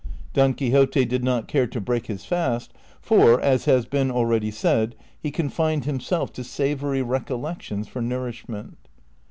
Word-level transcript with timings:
Don 0.33 0.55
Quixote 0.55 1.05
did 1.05 1.23
not 1.23 1.47
care 1.47 1.67
to 1.67 1.79
break 1.79 2.07
his 2.07 2.25
fast, 2.25 2.73
for, 2.99 3.39
as 3.39 3.65
has 3.65 3.85
been 3.85 4.09
already 4.09 4.49
said, 4.49 4.95
he 5.21 5.29
confined 5.29 5.85
himself 5.85 6.33
to 6.33 6.43
savory 6.43 7.03
recollections 7.03 7.87
for 7.87 8.01
nou^rishment. 8.01 8.73